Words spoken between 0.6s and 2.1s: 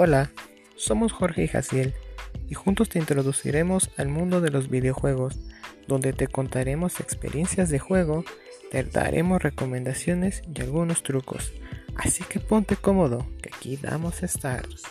somos Jorge y Jaciel